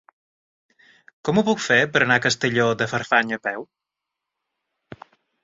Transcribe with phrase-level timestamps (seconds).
[1.29, 3.69] Com ho puc fer per anar a Castelló de Farfanya a peu?